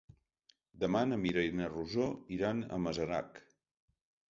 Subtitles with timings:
[0.83, 2.09] Demà na Mira i na Rosó
[2.39, 3.41] iran a Masarac.